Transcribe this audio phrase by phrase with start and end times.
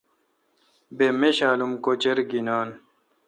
[0.97, 2.69] بہ میشالم کوچر گینان۔